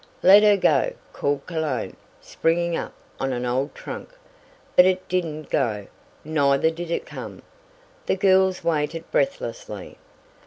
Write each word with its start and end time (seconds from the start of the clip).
"Let 0.23 0.41
her 0.41 0.57
go!" 0.57 0.93
called 1.13 1.45
Cologne, 1.45 1.95
springing 2.21 2.75
up 2.75 2.95
on 3.19 3.31
an 3.33 3.45
old 3.45 3.75
trunk. 3.75 4.09
But 4.75 4.85
it 4.85 5.07
didn't 5.07 5.51
go, 5.51 5.85
neither 6.23 6.71
did 6.71 6.89
it 6.89 7.05
come. 7.05 7.43
The 8.07 8.15
girls 8.15 8.63
waited 8.63 9.03
breathlessly. 9.11 9.99